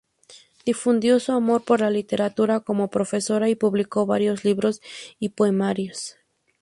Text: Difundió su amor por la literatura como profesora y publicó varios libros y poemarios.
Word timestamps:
Difundió 0.65 1.19
su 1.19 1.31
amor 1.31 1.63
por 1.63 1.81
la 1.81 1.91
literatura 1.91 2.61
como 2.61 2.87
profesora 2.89 3.49
y 3.49 3.55
publicó 3.55 4.07
varios 4.07 4.43
libros 4.43 4.81
y 5.19 5.29
poemarios. 5.29 6.15